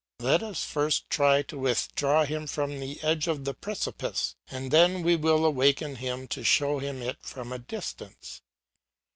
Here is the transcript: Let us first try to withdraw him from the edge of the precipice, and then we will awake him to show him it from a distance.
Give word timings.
Let 0.19 0.41
us 0.41 0.63
first 0.65 1.11
try 1.11 1.43
to 1.43 1.59
withdraw 1.59 2.23
him 2.25 2.47
from 2.47 2.79
the 2.79 2.99
edge 3.03 3.27
of 3.27 3.45
the 3.45 3.53
precipice, 3.53 4.33
and 4.49 4.71
then 4.71 5.03
we 5.03 5.15
will 5.15 5.45
awake 5.45 5.77
him 5.79 6.27
to 6.29 6.43
show 6.43 6.79
him 6.79 7.03
it 7.03 7.17
from 7.21 7.51
a 7.53 7.59
distance. 7.59 8.41